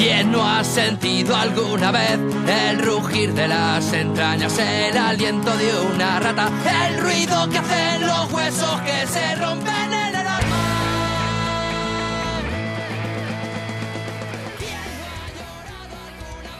[0.00, 2.18] ¿Quién no ha sentido alguna vez
[2.48, 6.50] el rugir de las entrañas, el aliento de una rata,
[6.88, 10.56] el ruido que hacen los huesos que se rompen en el alma?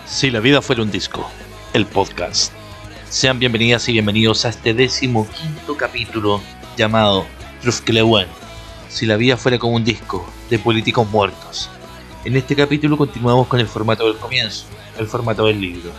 [0.05, 1.27] Si la vida fuera un disco,
[1.73, 2.53] el podcast.
[3.09, 6.43] Sean bienvenidas y bienvenidos a este décimo quinto capítulo
[6.77, 7.25] llamado
[7.63, 8.29] Trufkelewen.
[8.91, 11.71] Si la vida fuera como un disco de políticos muertos.
[12.23, 14.67] En este capítulo continuamos con el formato del comienzo,
[14.99, 15.91] el formato del libro.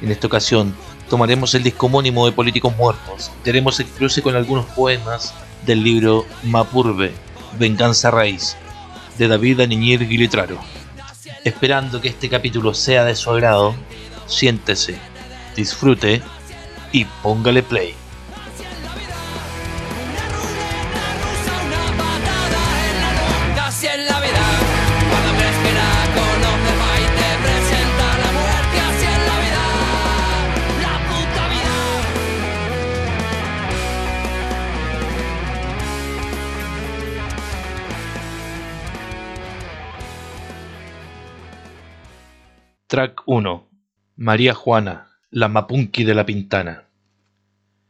[0.00, 0.72] En esta ocasión
[1.10, 5.34] tomaremos el disco homónimo de Políticos Muertos y haremos el cruce con algunos poemas
[5.66, 7.12] del libro Mapurbe,
[7.58, 8.56] Venganza Raíz,
[9.18, 10.60] de David Aniñir Guilitraro.
[11.42, 13.74] Esperando que este capítulo sea de su agrado,
[14.26, 14.96] siéntese,
[15.56, 16.22] disfrute
[16.92, 17.96] y póngale play.
[42.94, 43.68] Track 1.
[44.14, 46.84] María Juana, la Mapunki de la Pintana.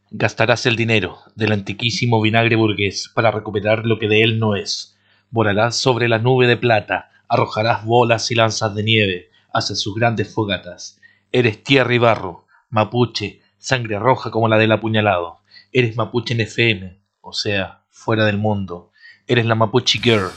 [0.09, 4.97] Gastarás el dinero del antiquísimo vinagre burgués para recuperar lo que de él no es.
[5.29, 10.33] Volarás sobre la nube de plata, arrojarás bolas y lanzas de nieve hacia sus grandes
[10.33, 10.99] fogatas.
[11.31, 15.37] Eres tierra y barro, mapuche, sangre roja como la del apuñalado.
[15.71, 18.91] Eres mapuche en FM, o sea, fuera del mundo.
[19.27, 20.31] Eres la mapuche girl,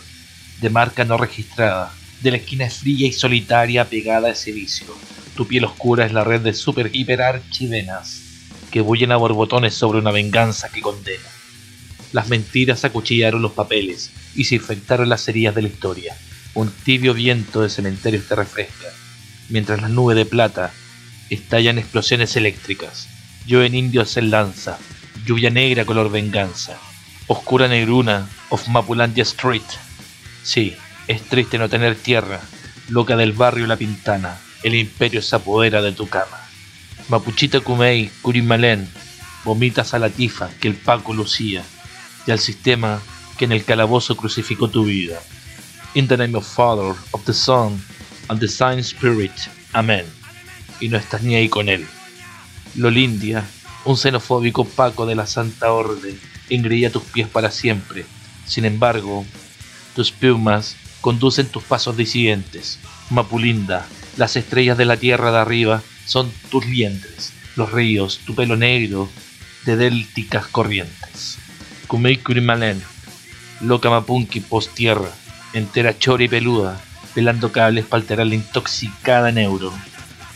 [0.61, 4.87] de marca no registrada, de la esquina fría y solitaria pegada a ese vicio.
[5.37, 8.23] Tu piel oscura es la red de super hiper archivenas
[8.71, 11.29] que bullen a borbotones sobre una venganza que condena.
[12.13, 16.17] Las mentiras acuchillaron los papeles y se infectaron las heridas de la historia.
[16.55, 18.89] Un tibio viento de cementerios te refresca,
[19.49, 20.73] mientras las nubes de plata
[21.31, 23.09] estallan explosiones eléctricas.
[23.47, 24.79] Yo en indios en lanza,
[25.25, 26.79] lluvia negra color venganza,
[27.27, 29.63] oscura negruna of Mapulandia Street.
[30.43, 30.75] Sí,
[31.09, 32.41] es triste no tener tierra,
[32.89, 36.39] loca del barrio La Pintana, el imperio se apodera de tu cama.
[37.09, 38.89] Mapuchita Kumei, Curimalén,
[39.45, 41.65] vomitas a la tifa que el Paco lucía,
[42.27, 43.01] y al sistema
[43.39, 45.19] que en el calabozo crucificó tu vida.
[45.95, 47.83] In the name of Father, of the Son,
[48.29, 49.33] and the Sign Spirit.
[49.73, 50.05] Amén.
[50.81, 51.87] Y no estás ni ahí con él.
[52.75, 53.45] Lolindia,
[53.87, 56.21] un xenofóbico Paco de la Santa Orden,
[56.51, 58.05] engreía tus pies para siempre.
[58.47, 59.25] Sin embargo,
[59.95, 60.77] tus plumas
[61.09, 62.79] conducen tus pasos disidentes.
[63.09, 63.87] Mapulinda,
[64.19, 69.09] las estrellas de la tierra de arriba son tus liendres, los ríos, tu pelo negro
[69.65, 71.39] de délticas corrientes.
[71.87, 72.83] Kumei Kurimalen,
[73.63, 75.09] loca mapunki post tierra,
[75.55, 76.79] entera chora y peluda,
[77.15, 79.73] pelando cables para alterar la intoxicada neuro.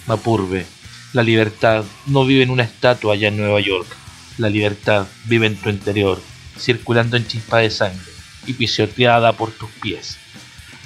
[0.06, 0.64] Mapurbe,
[1.12, 3.94] la libertad no vive en una estatua allá en Nueva York,
[4.38, 6.18] la libertad vive en tu interior,
[6.58, 8.10] circulando en chispa de sangre
[8.46, 10.21] y pisoteada por tus pies.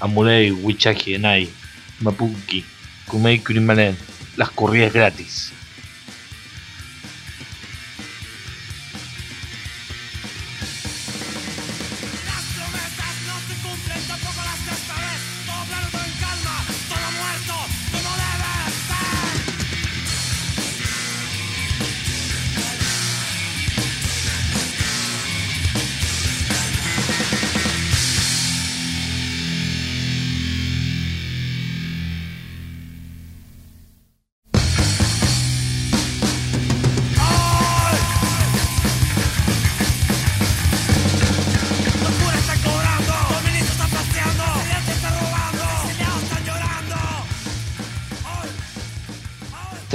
[0.01, 1.49] Amulei, Wichaji, Enai,
[2.01, 2.65] Mapunki,
[3.07, 3.97] Kumei Kurimanen,
[4.37, 5.56] las corridas gratis.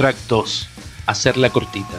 [0.02, 0.68] Track 2.
[1.06, 1.96] Hacerla cortita.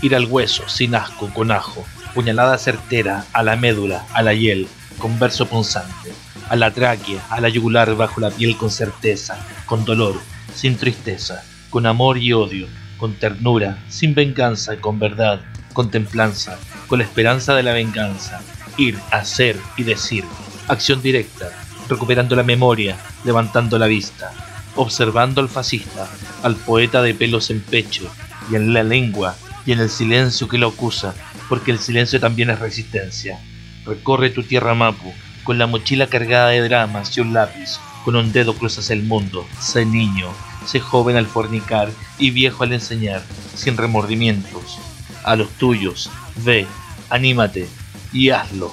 [0.00, 1.84] Ir al hueso, sin asco, con ajo.
[2.16, 4.66] Puñalada certera, a la médula, a la hiel,
[4.98, 6.12] con verso punzante.
[6.48, 10.20] A la tráquea, a la yugular bajo la piel con certeza, con dolor,
[10.52, 12.66] sin tristeza, con amor y odio,
[12.98, 15.42] con ternura, sin venganza, con verdad,
[15.74, 16.58] con templanza,
[16.88, 18.40] con la esperanza de la venganza.
[18.78, 20.24] Ir, hacer y decir.
[20.66, 21.50] Acción directa,
[21.88, 24.32] recuperando la memoria, levantando la vista,
[24.74, 26.08] observando al fascista,
[26.42, 28.10] al poeta de pelos en pecho,
[28.50, 29.36] y en la lengua,
[29.66, 31.14] y en el silencio que lo acusa,
[31.48, 33.38] porque el silencio también es resistencia.
[33.84, 35.12] Recorre tu tierra Mapu,
[35.44, 39.46] con la mochila cargada de dramas y un lápiz, con un dedo cruzas el mundo,
[39.60, 40.28] sé niño,
[40.66, 43.22] sé joven al fornicar y viejo al enseñar,
[43.54, 44.78] sin remordimientos.
[45.24, 46.10] A los tuyos,
[46.44, 46.66] ve,
[47.10, 47.68] anímate
[48.12, 48.72] y hazlo.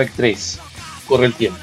[0.00, 0.58] Track 3.
[1.06, 1.60] Corre el tiempo.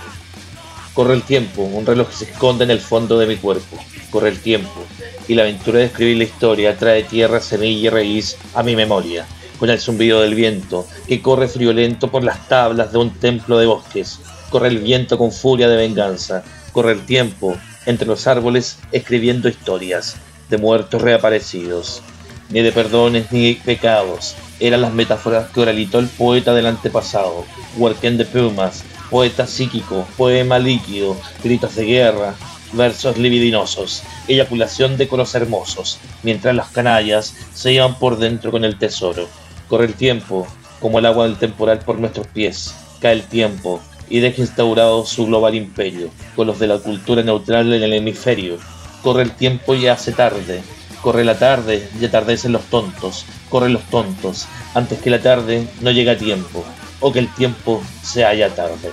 [0.93, 3.79] Corre el tiempo, un reloj se esconde en el fondo de mi cuerpo.
[4.11, 4.85] Corre el tiempo,
[5.27, 9.25] y la aventura de escribir la historia trae tierra, semilla y raíz a mi memoria,
[9.57, 13.65] con el zumbido del viento, que corre friolento por las tablas de un templo de
[13.65, 14.19] bosques.
[14.51, 16.43] Corre el viento con furia de venganza.
[16.73, 17.57] Corre el tiempo,
[17.87, 20.17] entre los árboles, escribiendo historias
[20.47, 22.03] de muertos reaparecidos.
[22.49, 24.35] Ni de perdones ni pecados.
[24.59, 27.45] Eran las metáforas que oralitó el poeta del antepasado.
[27.77, 32.35] Huarquén de plumas, poeta psíquico, poema líquido, gritos de guerra,
[32.73, 38.77] versos libidinosos, eyaculación de coros hermosos, mientras las canallas se iban por dentro con el
[38.77, 39.27] tesoro.
[39.67, 40.47] Corre el tiempo,
[40.79, 45.25] como el agua del temporal por nuestros pies, cae el tiempo y deja instaurado su
[45.25, 48.57] global imperio, con los de la cultura neutral en el hemisferio.
[49.01, 50.63] Corre el tiempo y hace tarde,
[51.01, 55.91] corre la tarde y atardecen los tontos, corren los tontos, antes que la tarde no
[55.91, 56.63] llega a tiempo,
[56.99, 58.91] o que el tiempo se haya tarde.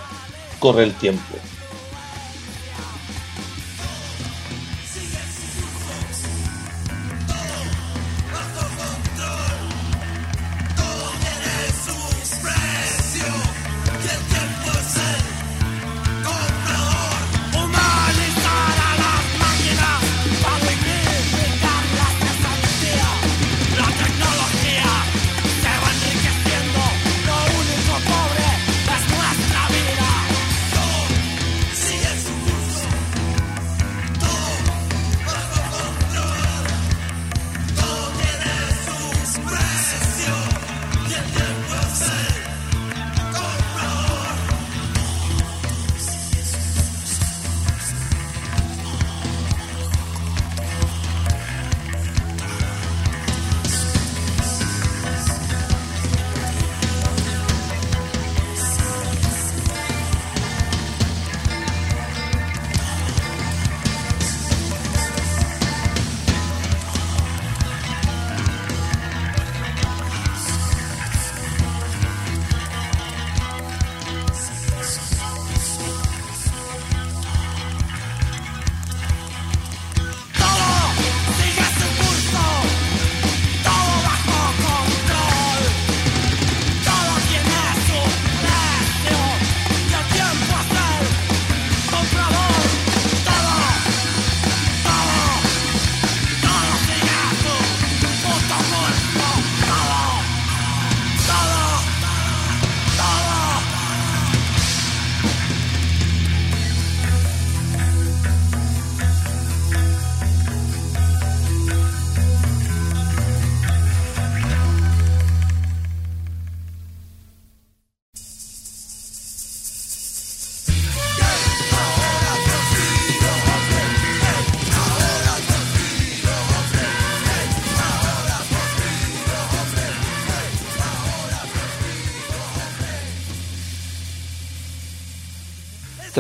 [0.59, 1.35] Corre el tiempo.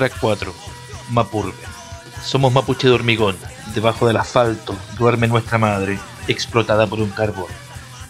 [0.04, 0.54] Track 4.
[1.12, 1.54] Mapurbe.
[2.22, 3.38] Somos mapuche de hormigón.
[3.74, 7.48] Debajo del asfalto duerme nuestra madre, explotada por un carbón.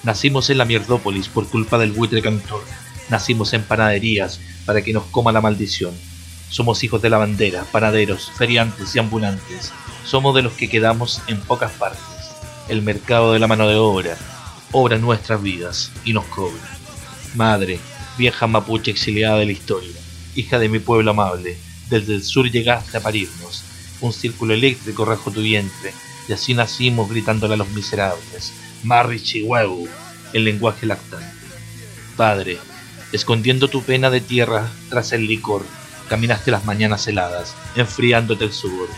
[0.03, 2.65] Nacimos en la mierdópolis por culpa del buitre cantor.
[3.11, 5.95] Nacimos en panaderías para que nos coma la maldición.
[6.49, 9.73] Somos hijos de la bandera, panaderos, feriantes y ambulantes.
[10.05, 12.03] Somos de los que quedamos en pocas partes.
[12.69, 14.17] El mercado de la mano de obra
[14.73, 16.61] obra nuestras vidas y nos cobra.
[17.37, 17.79] Madre,
[18.19, 19.95] vieja mapuche exiliada de la historia,
[20.35, 21.57] hija de mi pueblo amable,
[21.91, 23.65] desde el sur llegaste a parirnos,
[24.01, 25.93] un círculo eléctrico rajó tu vientre,
[26.29, 29.89] y así nacimos gritándole a los miserables, Marri Chihuahua,
[30.33, 31.27] el lenguaje lactante.
[32.17, 32.59] Padre,
[33.13, 35.65] escondiendo tu pena de tierra tras el licor,
[36.09, 38.89] caminaste las mañanas heladas, enfriándote el sudor.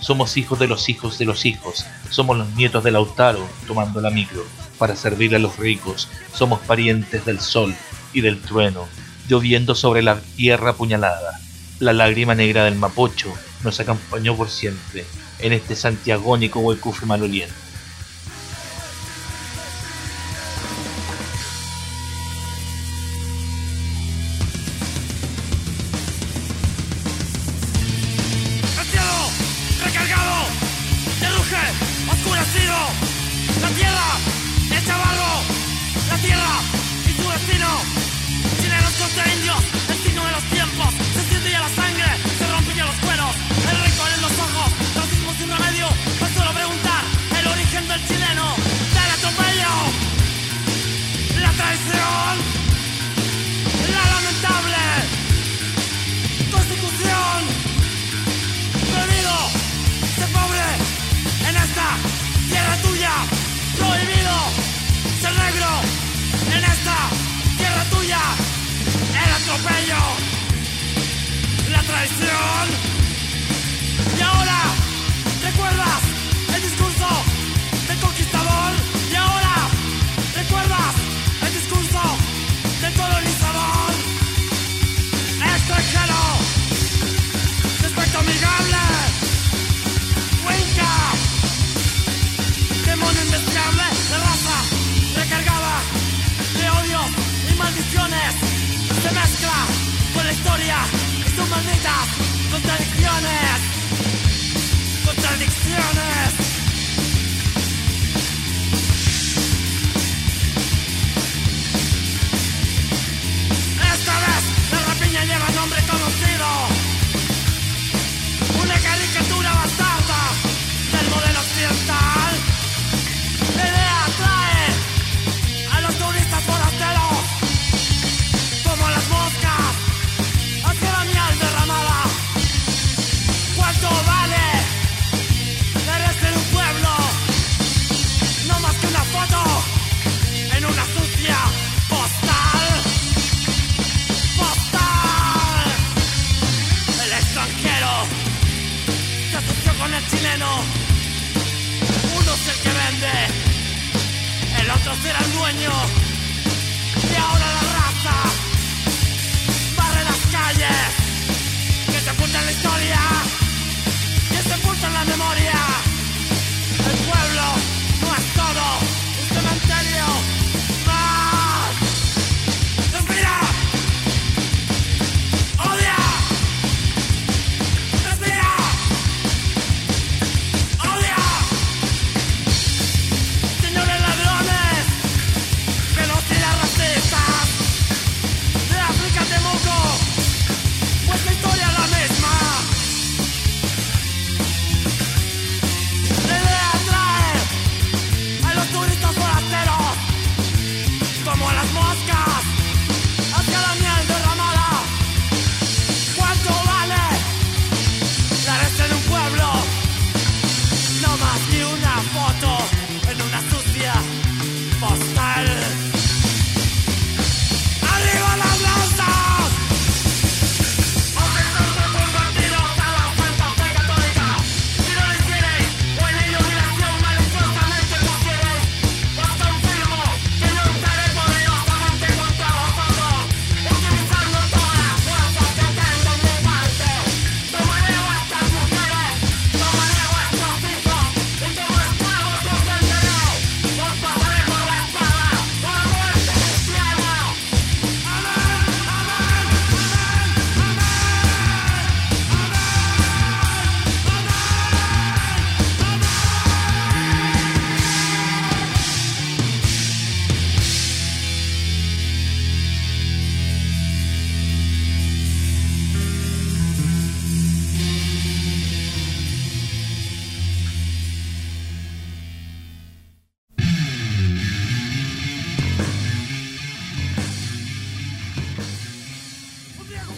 [0.00, 4.10] Somos hijos de los hijos de los hijos, somos los nietos de Lautaro, tomando la
[4.10, 4.44] micro,
[4.78, 7.74] para servirle a los ricos, somos parientes del sol
[8.12, 8.88] y del trueno,
[9.28, 11.40] lloviendo sobre la tierra apuñalada,
[11.82, 13.34] la lágrima negra del Mapocho
[13.64, 15.04] nos acompañó por siempre
[15.40, 17.61] en este santiagónico huecufe maloliente.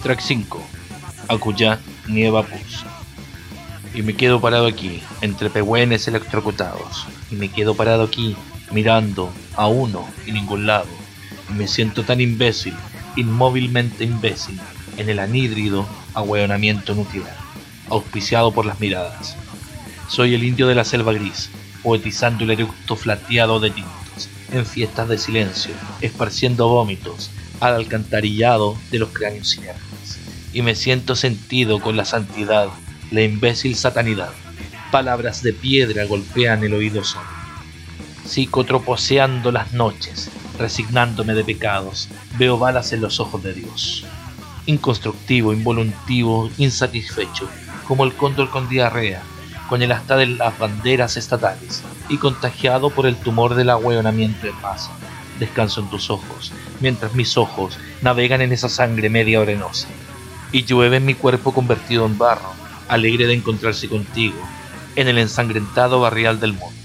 [0.05, 0.63] Track 5.
[1.29, 2.85] Acuyá, Nieva Pus.
[3.95, 7.07] Y me quedo parado aquí, entre pehuenes electrocutados.
[7.31, 8.37] Y me quedo parado aquí,
[8.71, 10.89] mirando a uno y ningún lado.
[11.49, 12.75] Y me siento tan imbécil,
[13.17, 14.61] inmóvilmente imbécil,
[14.99, 17.39] en el anhídrido ahueonamiento nuclear,
[17.89, 19.37] auspiciado por las miradas.
[20.09, 21.49] Soy el indio de la selva gris,
[21.83, 27.31] poetizando el eructo flateado de tintos, en fiestas de silencio, esparciendo vómitos
[27.61, 29.94] al alcantarillado de los cráneos inertes.
[30.55, 32.69] Y me siento sentido con la santidad,
[33.11, 34.31] la imbécil satanidad.
[34.93, 37.27] Palabras de piedra golpean el oído solo.
[38.25, 42.09] Psicotroposeando las noches, resignándome de pecados,
[42.39, 44.07] veo balas en los ojos de Dios.
[44.67, 47.49] Inconstructivo, involuntivo, insatisfecho,
[47.89, 49.23] como el cóndor con diarrea,
[49.69, 54.61] con el asta de las banderas estatales y contagiado por el tumor del ahueonamiento en
[54.61, 54.93] masa.
[55.41, 59.89] Descanso en tus ojos, mientras mis ojos navegan en esa sangre media orenosa.
[60.55, 62.53] Y llueve en mi cuerpo convertido en barro,
[62.87, 64.37] alegre de encontrarse contigo,
[64.95, 66.84] en el ensangrentado barrial del mundo.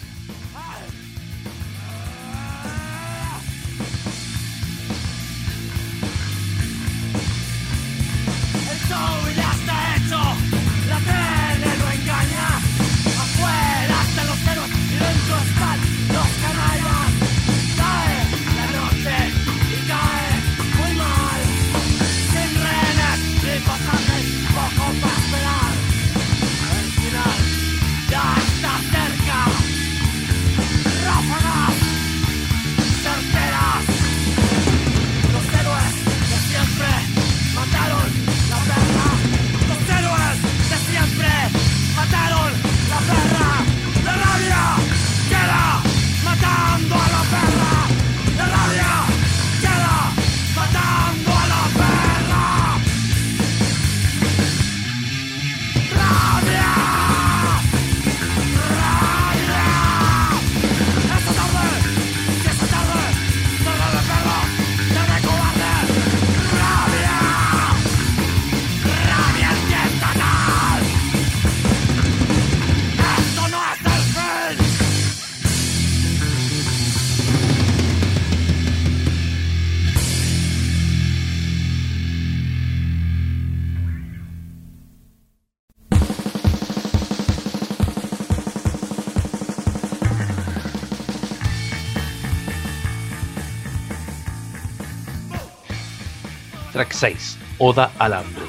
[96.79, 97.37] Track 6.
[97.57, 98.45] Oda al hambre.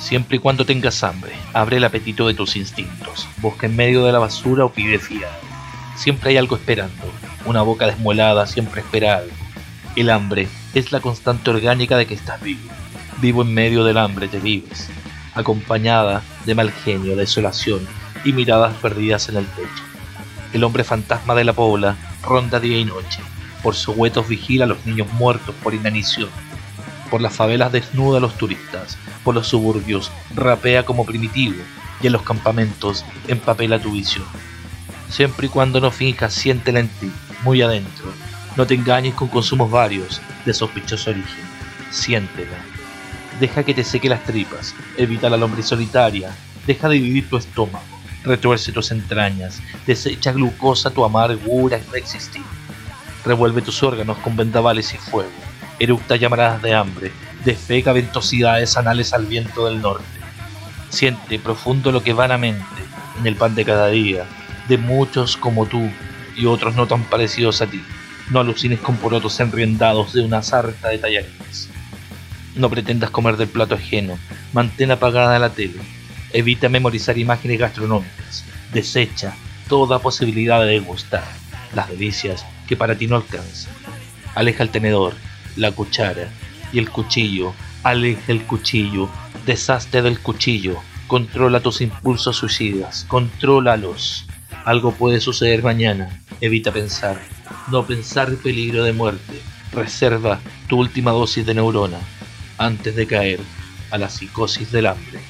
[0.00, 3.28] Siempre y cuando tengas hambre, abre el apetito de tus instintos.
[3.36, 5.32] Busca en medio de la basura o pide fiado.
[5.94, 7.04] Siempre hay algo esperando.
[7.44, 9.30] Una boca desmuelada siempre espera algo.
[9.94, 12.68] El hambre es la constante orgánica de que estás vivo.
[13.18, 14.88] Vivo en medio del hambre te vives,
[15.32, 17.86] acompañada de mal genio, desolación
[18.24, 19.84] y miradas perdidas en el techo.
[20.52, 23.20] El hombre fantasma de la pobla ronda día y noche.
[23.62, 26.28] Por sus huetos vigila a los niños muertos por inanición.
[27.10, 28.96] Por las favelas desnuda a los turistas.
[29.24, 31.56] Por los suburbios rapea como primitivo.
[32.00, 34.24] Y en los campamentos empapela tu visión.
[35.08, 37.10] Siempre y cuando no finjas, siéntela en ti,
[37.42, 38.12] muy adentro.
[38.56, 41.44] No te engañes con consumos varios, de sospechoso origen.
[41.90, 42.56] Siéntela.
[43.40, 44.74] Deja que te seque las tripas.
[44.96, 46.34] Evita la lombriz solitaria.
[46.66, 47.84] Deja de dividir tu estómago.
[48.22, 49.60] Retuerce tus entrañas.
[49.86, 52.42] Desecha glucosa tu amargura no existir.
[53.24, 55.49] Revuelve tus órganos con vendavales y fuego.
[55.80, 57.10] Eructa llamaradas de hambre.
[57.42, 60.04] Defeca ventosidades anales al viento del norte.
[60.90, 62.62] Siente profundo lo que vanamente,
[63.18, 64.26] en el pan de cada día,
[64.68, 65.90] de muchos como tú
[66.36, 67.82] y otros no tan parecidos a ti.
[68.28, 71.70] No alucines con porotos enriendados de una sarta de tallarines.
[72.54, 74.18] No pretendas comer del plato ajeno.
[74.52, 75.80] Mantén apagada la tele.
[76.34, 78.44] Evita memorizar imágenes gastronómicas.
[78.70, 79.34] Desecha
[79.66, 81.24] toda posibilidad de degustar
[81.74, 83.72] las delicias que para ti no alcanzan.
[84.34, 85.14] Aleja el tenedor,
[85.56, 86.28] la cuchara
[86.72, 87.52] y el cuchillo.
[87.82, 89.08] Aleja el cuchillo.
[89.46, 90.76] Deshazte del cuchillo.
[91.06, 93.04] Controla tus impulsos suicidas.
[93.08, 94.26] Contrólalos.
[94.64, 96.20] Algo puede suceder mañana.
[96.40, 97.20] Evita pensar.
[97.70, 99.40] No pensar peligro de muerte.
[99.72, 101.98] Reserva tu última dosis de neurona
[102.58, 103.40] antes de caer
[103.90, 105.20] a la psicosis del hambre.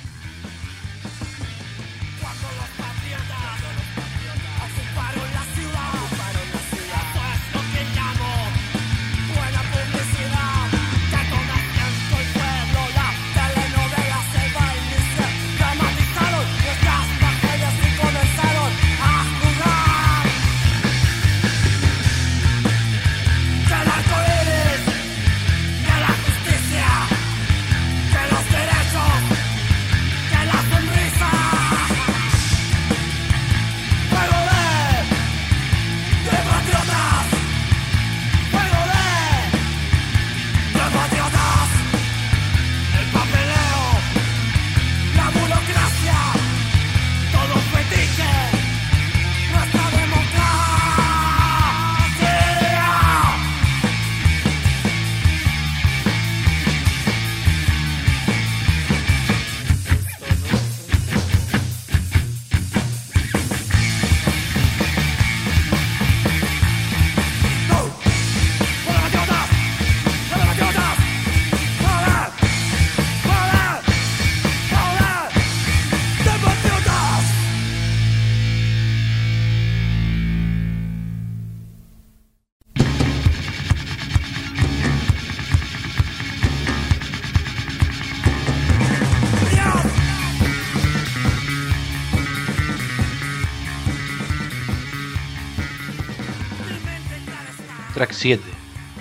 [98.00, 98.42] Track 7.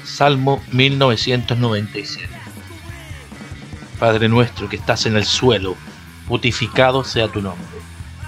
[0.03, 2.27] Salmo 1997.
[3.97, 5.77] Padre nuestro que estás en el suelo,
[6.27, 7.65] putificado sea tu nombre.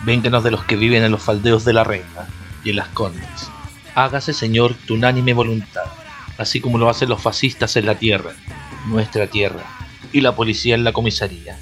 [0.05, 2.29] Vénganos de los que viven en los faldeos de la reina
[2.63, 3.51] y en las condes.
[3.95, 5.91] Hágase, Señor, tu unánime voluntad,
[6.37, 8.31] así como lo hacen los fascistas en la tierra,
[8.85, 9.65] nuestra tierra,
[10.13, 11.59] y la policía en la comisaría.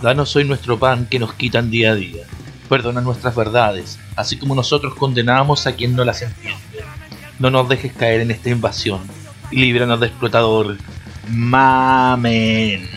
[0.00, 2.22] Danos hoy nuestro pan que nos quitan día a día.
[2.68, 6.67] Perdona nuestras verdades, así como nosotros condenamos a quien no las entiende.
[7.38, 9.00] No nos dejes caer en esta invasión
[9.50, 10.76] líbranos de explotador.
[11.28, 12.88] Mamen.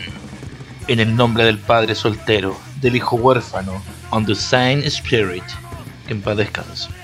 [0.88, 5.44] En el nombre del Padre soltero, del Hijo huérfano, on the same spirit.
[6.08, 7.01] En paz descanse.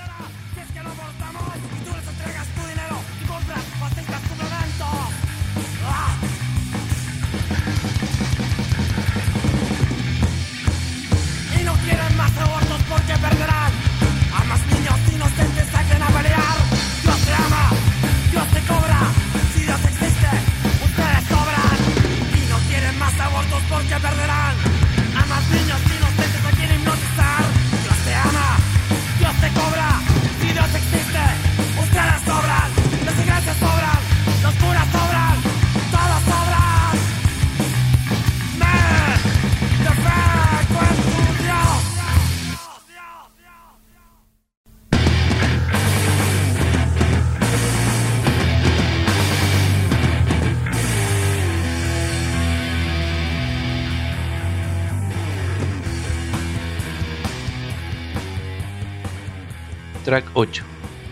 [60.09, 60.63] Track 8.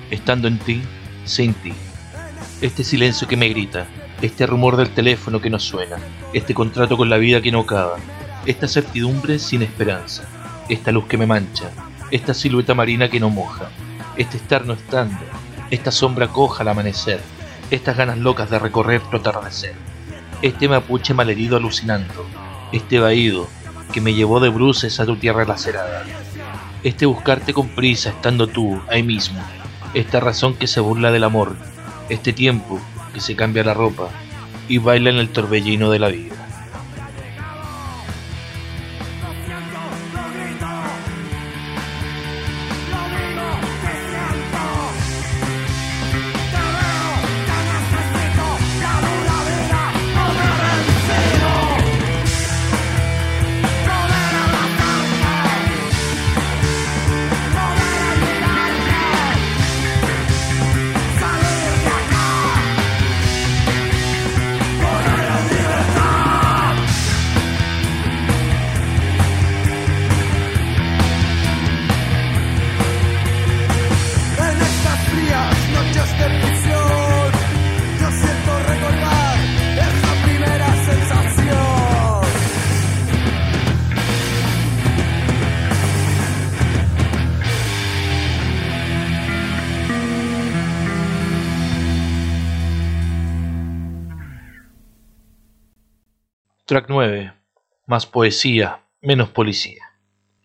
[0.10, 0.82] Estando en ti,
[1.24, 1.72] sin ti.
[2.62, 3.86] Este silencio que me grita,
[4.24, 5.98] este rumor del teléfono que no suena,
[6.34, 7.98] este contrato con la vida que no acaba,
[8.48, 10.24] esta certidumbre sin esperanza,
[10.68, 11.70] esta luz que me mancha,
[12.10, 13.70] esta silueta marina que no moja,
[14.16, 15.20] este estar no estando,
[15.70, 17.22] esta sombra coja al amanecer,
[17.70, 19.76] estas ganas locas de recorrer tu atardecer,
[20.42, 22.26] este mapuche malherido alucinando,
[22.72, 23.48] este vaído
[23.94, 26.04] que me llevó de bruces a tu tierra lacerada,
[26.84, 29.40] este buscarte con prisa estando tú ahí mismo,
[29.94, 31.56] esta razón que se burla del amor,
[32.10, 32.80] este tiempo
[33.14, 34.10] que se cambia la ropa
[34.68, 36.36] y baila en el torbellino de la vida.
[96.68, 97.32] Track 9.
[97.86, 99.84] Más poesía, menos policía.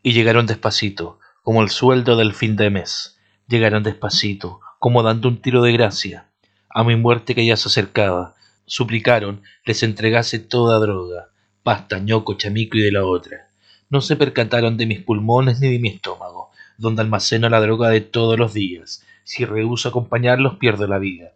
[0.04, 3.18] Y llegaron despacito, como el sueldo del fin de mes.
[3.48, 6.28] Llegaron despacito, como dando un tiro de gracia.
[6.70, 11.30] A mi muerte que ya se acercaba, suplicaron les entregase toda droga,
[11.64, 13.48] pasta, ñoco, chamico y de la otra.
[13.90, 18.00] No se percataron de mis pulmones ni de mi estómago, donde almaceno la droga de
[18.00, 19.04] todos los días.
[19.24, 21.32] Si rehuso acompañarlos, pierdo la vida.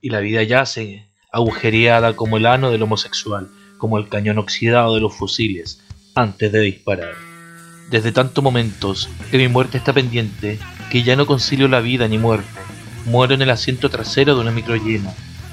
[0.00, 3.50] Y la vida yace, agujereada como el ano del homosexual,
[3.82, 5.80] como el cañón oxidado de los fusiles,
[6.14, 7.14] antes de disparar.
[7.90, 12.16] Desde tantos momentos que mi muerte está pendiente, que ya no concilio la vida ni
[12.16, 12.46] muerte.
[13.06, 15.12] Muero en el asiento trasero de una micro llena.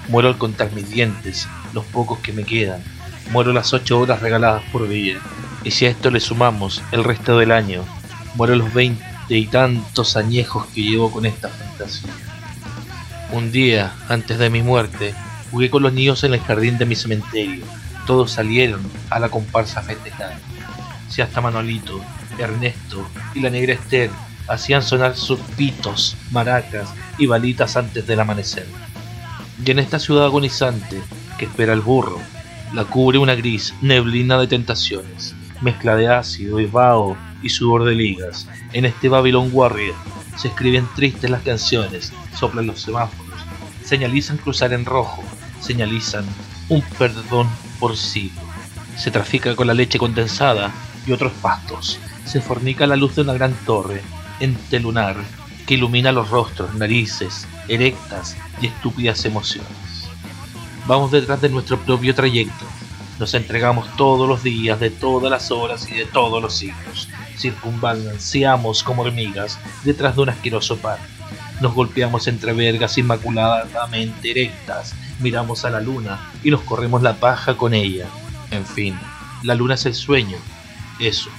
[0.09, 2.83] Muero al contar mis dientes, los pocos que me quedan.
[3.31, 5.17] Muero las ocho horas regaladas por día.
[5.63, 7.83] Y si a esto le sumamos el resto del año,
[8.35, 12.11] muero los veinte y tantos añejos que llevo con esta fantasía.
[13.31, 15.15] Un día, antes de mi muerte,
[15.49, 17.65] jugué con los niños en el jardín de mi cementerio.
[18.09, 20.35] Todos salieron a la comparsa a festejar.
[21.09, 22.01] Si hasta Manolito,
[22.39, 24.09] Ernesto y la negra Esther
[24.47, 28.65] hacían sonar sus pitos, maracas y balitas antes del amanecer.
[29.63, 30.99] Y en esta ciudad agonizante
[31.37, 32.19] que espera el burro,
[32.73, 37.93] la cubre una gris neblina de tentaciones, mezcla de ácido y vaho y sudor de
[37.93, 38.47] ligas.
[38.73, 39.93] En este Babylon Warrior
[40.35, 43.39] se escriben tristes las canciones, soplan los semáforos,
[43.85, 45.23] señalizan cruzar en rojo,
[45.61, 46.25] señalizan
[46.69, 47.47] un perdón
[47.79, 48.41] por siglo.
[48.97, 50.71] Se trafica con la leche condensada
[51.07, 51.99] y otros pastos.
[52.25, 54.01] Se fornica la luz de una gran torre,
[54.39, 55.15] entelunar,
[55.65, 59.69] que ilumina los rostros, narices, erectas y estúpidas emociones.
[60.87, 62.65] Vamos detrás de nuestro propio trayecto.
[63.19, 67.09] Nos entregamos todos los días, de todas las horas y de todos los siglos.
[67.37, 70.97] Circunbalanceamos como hormigas detrás de un asqueroso pan.
[71.61, 77.55] Nos golpeamos entre vergas inmaculadamente erectas, miramos a la luna y nos corremos la paja
[77.55, 78.07] con ella.
[78.51, 78.97] En fin,
[79.43, 80.37] la luna es el sueño.
[80.99, 81.29] Eso,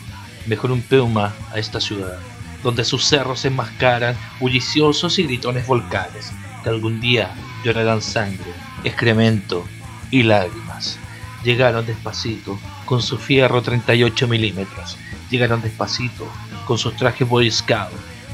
[0.46, 2.18] mejor un peuma a esta ciudad,
[2.62, 8.52] donde sus cerros se enmascaran bulliciosos y gritones volcanes, que algún día llorarán sangre,
[8.84, 9.64] excremento
[10.10, 10.98] y lágrimas.
[11.44, 14.98] Llegaron despacito, con su fierro 38 milímetros.
[15.30, 16.26] Llegaron despacito,
[16.66, 17.52] con sus trajes Boy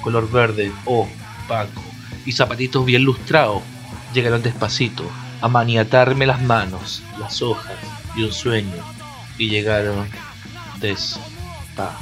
[0.02, 1.82] color verde opaco,
[2.24, 3.62] y zapatitos bien lustrados.
[4.14, 5.04] Llegaron despacito,
[5.40, 7.76] a maniatarme las manos, las hojas
[8.16, 8.82] y un sueño.
[9.38, 10.08] Y llegaron
[10.80, 11.96] despacito.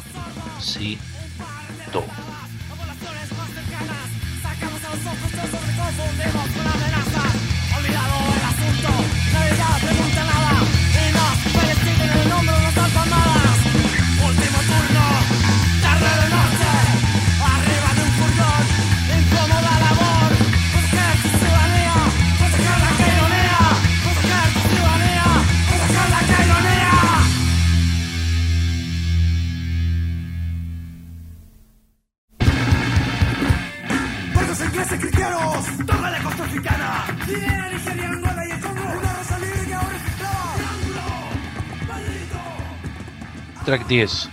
[43.74, 44.28] Track 10.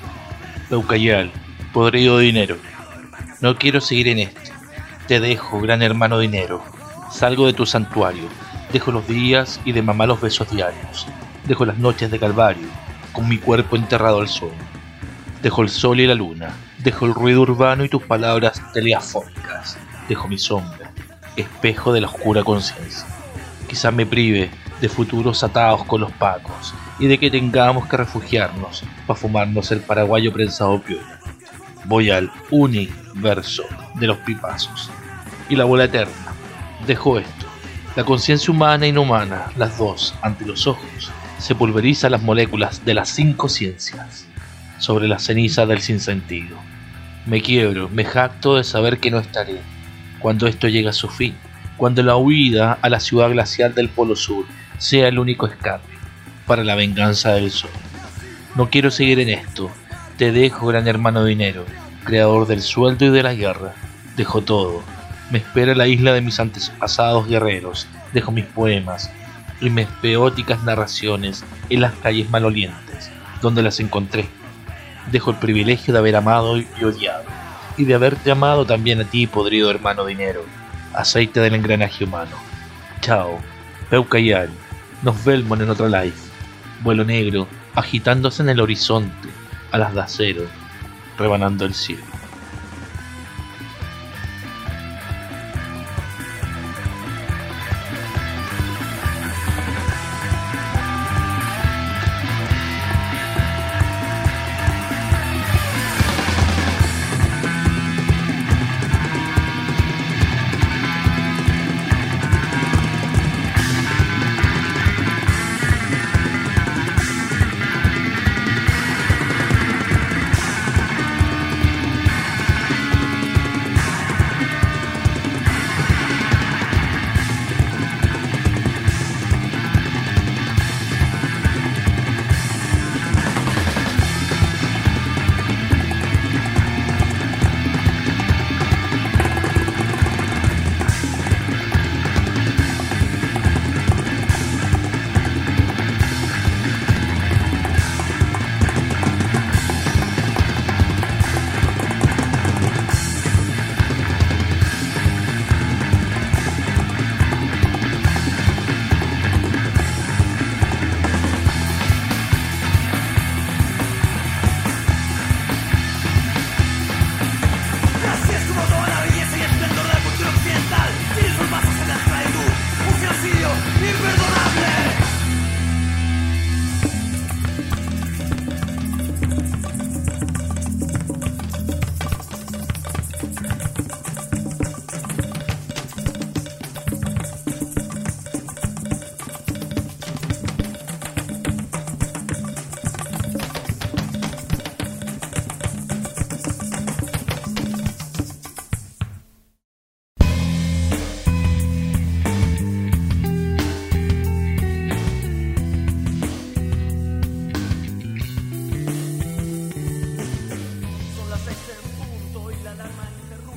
[0.69, 1.32] Peucayal.
[1.73, 2.58] Podrido dinero.
[3.39, 4.51] No quiero seguir en esto.
[5.08, 6.63] Te dejo, gran hermano dinero.
[7.12, 8.25] Salgo de tu santuario.
[8.71, 11.08] Dejo los días y de mamá los besos diarios.
[11.47, 12.67] Dejo las noches de calvario,
[13.13, 14.51] con mi cuerpo enterrado al sol.
[15.41, 16.54] Dejo el sol y la luna.
[16.77, 19.75] Dejo el ruido urbano y tus palabras teleafónicas.
[20.08, 20.91] Dejo mi sombra,
[21.36, 23.08] espejo de la oscura conciencia.
[23.67, 28.84] Quizá me prive de futuros atados con los pacos y de que tengamos que refugiarnos
[29.08, 31.20] para fumarnos el paraguayo prensado piola.
[31.86, 33.64] Voy al universo
[33.96, 34.92] de los pipazos
[35.50, 36.36] y la bola eterna.
[36.86, 37.48] Dejo esto.
[37.96, 42.94] La conciencia humana e inhumana, las dos, ante los ojos, se pulverizan las moléculas de
[42.94, 44.28] las cinco ciencias
[44.78, 46.56] sobre la ceniza del sinsentido.
[47.26, 49.60] Me quiebro, me jacto de saber que no estaré
[50.20, 51.34] cuando esto llegue a su fin,
[51.78, 54.46] cuando la huida a la ciudad glacial del Polo Sur
[54.78, 55.90] sea el único escape
[56.52, 57.70] para la venganza del sol.
[58.56, 59.72] No quiero seguir en esto.
[60.18, 61.64] Te dejo, gran hermano dinero,
[62.04, 63.74] creador del sueldo y de la guerra.
[64.18, 64.84] Dejo todo.
[65.30, 67.88] Me espera la isla de mis antepasados guerreros.
[68.12, 69.10] Dejo mis poemas
[69.62, 73.10] y mis peóticas narraciones en las calles malolientes,
[73.42, 74.28] donde las encontré.
[75.10, 77.24] Dejo el privilegio de haber amado y odiado,
[77.78, 80.44] y de haberte amado también a ti, podrido hermano dinero,
[80.94, 82.36] aceite del engranaje humano.
[83.00, 83.40] Chao,
[83.90, 84.50] Peucayal,
[85.02, 86.31] nos vemos en otro live.
[86.84, 89.30] Vuelo negro, agitándose en el horizonte,
[89.72, 90.44] a las de acero,
[91.17, 92.11] rebanando el cielo.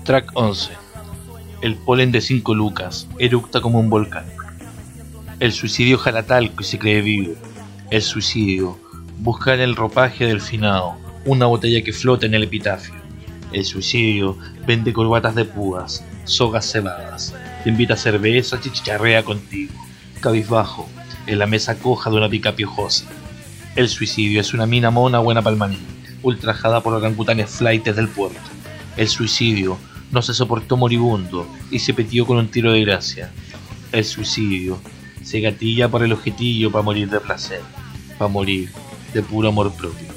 [0.04, 0.70] Track 11.
[1.62, 4.26] El polen de 5 lucas eructa como un volcán.
[5.40, 7.32] El suicidio jala talco y se cree vivo.
[7.90, 8.78] El suicidio
[9.20, 12.92] busca en el ropaje del finado una botella que flota en el epitafio.
[13.52, 14.36] El suicidio
[14.66, 17.34] vende corbatas de púas, sogas cebadas.
[17.62, 19.72] Te invita a cerveza, chicharrea contigo.
[20.20, 20.86] Cabizbajo,
[21.26, 23.06] en la mesa coja de una pica piojosa.
[23.74, 25.78] El suicidio es una mina mona buena palmaní,
[26.22, 28.38] ultrajada por orangutanes flightes del puerto.
[28.98, 29.78] El suicidio
[30.14, 33.32] no se soportó moribundo y se petió con un tiro de gracia.
[33.90, 34.78] El suicidio
[35.22, 37.60] se gatilla por el objetillo para morir de placer,
[38.16, 38.70] para morir
[39.12, 40.13] de puro amor propio.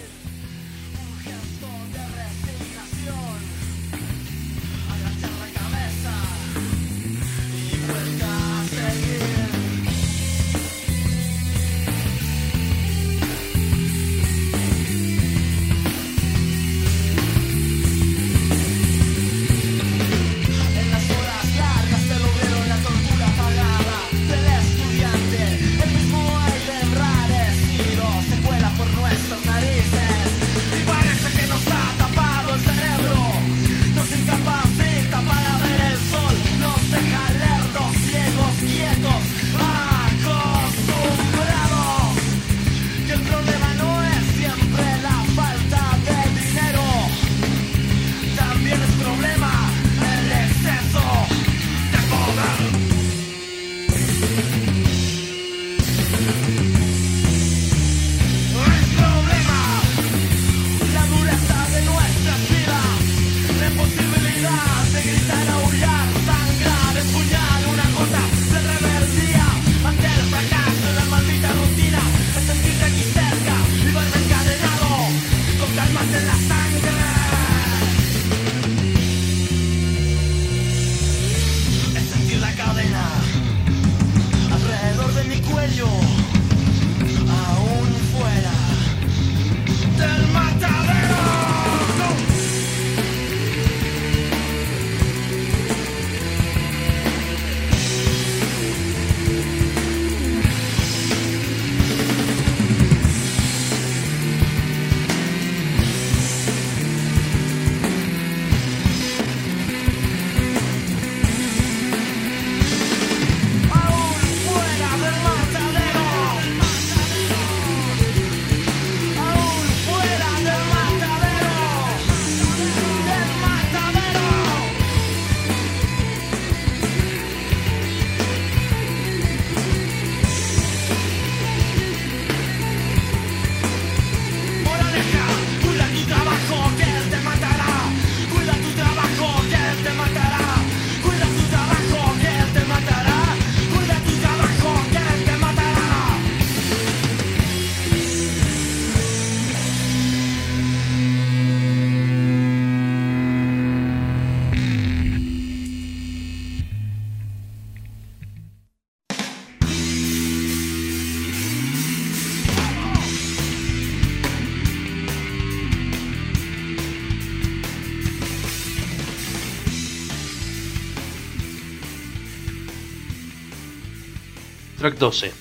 [174.87, 175.33] Track 12.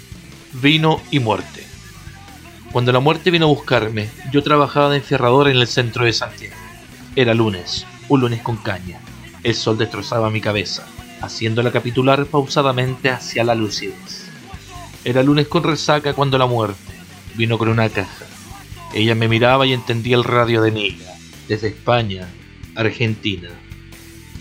[0.55, 1.65] Vino y muerte.
[2.73, 6.57] Cuando la muerte vino a buscarme, yo trabajaba de encerrador en el centro de Santiago.
[7.15, 8.99] Era lunes, un lunes con caña.
[9.45, 10.85] El sol destrozaba mi cabeza,
[11.21, 14.27] haciéndola capitular pausadamente hacia la lucidez.
[15.05, 16.93] Era lunes con resaca cuando la muerte
[17.37, 18.27] vino con una caja.
[18.95, 21.15] Ella me miraba y entendía el radio de Niga,
[21.47, 22.27] desde España,
[22.75, 23.51] Argentina.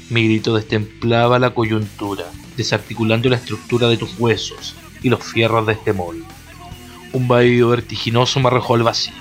[0.09, 2.25] Mi grito destemplaba la coyuntura,
[2.57, 4.75] desarticulando la estructura de tus huesos
[5.05, 6.25] y los fierros de este mol.
[7.13, 9.13] Un vaivio vertiginoso me arrojó al vacío,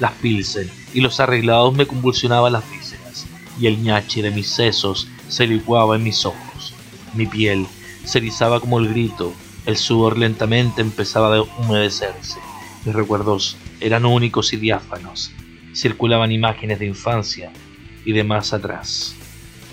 [0.00, 3.24] las pilsen y los arreglados me convulsionaban las vísceras,
[3.60, 6.74] y el ñachi de mis sesos se licuaba en mis ojos.
[7.14, 7.68] Mi piel
[8.04, 9.32] se erizaba como el grito,
[9.64, 12.40] el sudor lentamente empezaba a humedecerse.
[12.84, 15.30] Mis recuerdos eran únicos y diáfanos.
[15.72, 17.52] Circulaban imágenes de infancia
[18.04, 19.14] y de más atrás.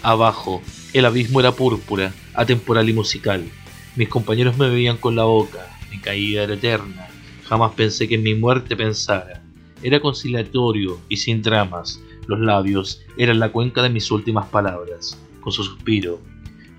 [0.03, 0.61] Abajo,
[0.93, 3.49] el abismo era púrpura, atemporal y musical.
[3.95, 7.07] Mis compañeros me veían con la boca, mi caída era eterna.
[7.45, 9.41] Jamás pensé que en mi muerte pensara.
[9.81, 12.01] Era conciliatorio y sin dramas.
[12.27, 15.17] Los labios eran la cuenca de mis últimas palabras.
[15.39, 16.19] Con su suspiro,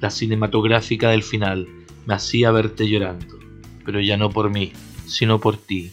[0.01, 1.67] la cinematográfica del final
[2.05, 3.39] me hacía verte llorando.
[3.87, 4.73] Pero ya no por mí,
[5.07, 5.93] sino por ti.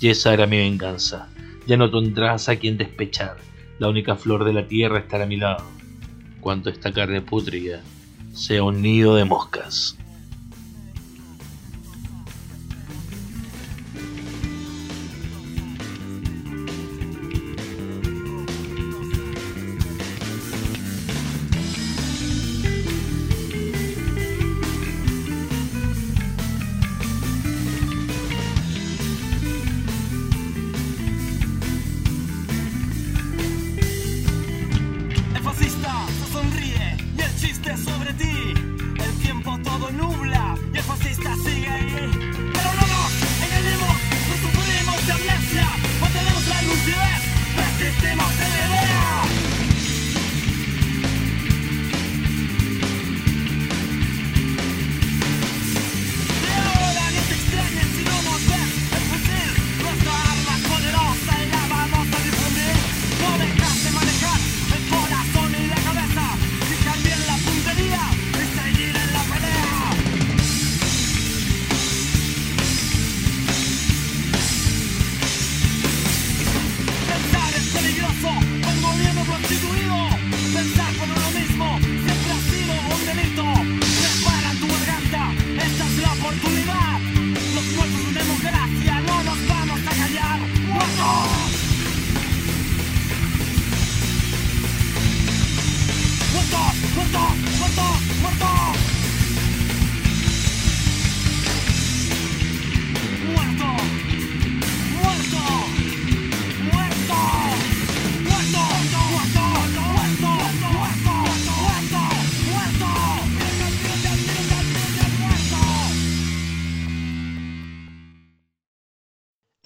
[0.00, 1.28] Y esa era mi venganza.
[1.68, 3.36] Ya no tendrás a quien despechar.
[3.78, 5.64] La única flor de la tierra estará a mi lado.
[6.40, 7.80] Cuanto esta carne pútrida
[8.32, 9.96] sea un nido de moscas.